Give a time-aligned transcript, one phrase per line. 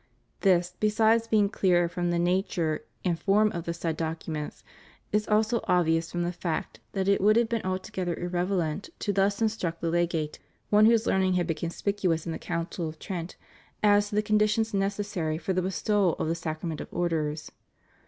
[0.39, 4.63] This, besides being clear from the nature and form of the said documents,
[5.11, 9.43] is also obvious from the fact that it would have been altogether irrelevant to thus
[9.43, 10.39] instruct the Legate—
[10.71, 13.35] one whose learning had been conspicuous in the Council of Trent—
[13.83, 17.51] as to the conditions necessary for the bestowal of the Sacrament of Orders.